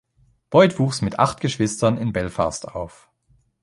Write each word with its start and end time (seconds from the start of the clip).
Boyd 0.49 0.79
wuchs 0.79 1.03
mit 1.03 1.19
acht 1.19 1.41
Geschwistern 1.41 1.99
in 1.99 2.11
Belfast 2.11 2.67
auf. 2.67 3.11